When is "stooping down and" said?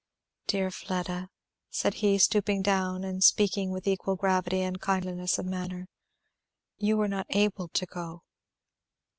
2.17-3.23